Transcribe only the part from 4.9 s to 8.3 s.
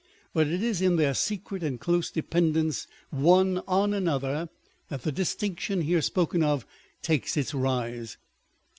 the distinction here spoken of takes its rise.